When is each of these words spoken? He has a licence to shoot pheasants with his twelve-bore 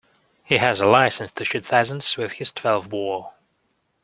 He 0.43 0.57
has 0.57 0.81
a 0.81 0.87
licence 0.87 1.31
to 1.33 1.45
shoot 1.45 1.63
pheasants 1.63 2.17
with 2.17 2.31
his 2.31 2.51
twelve-bore 2.51 3.33